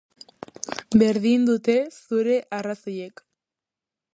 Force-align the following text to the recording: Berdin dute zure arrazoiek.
Berdin 1.01 1.45
dute 1.49 1.75
zure 1.99 2.39
arrazoiek. 2.61 3.25